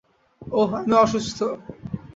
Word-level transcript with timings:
ওহ, 0.41 0.71
আমি 0.79 0.95
অসুস্থ! 1.03 1.39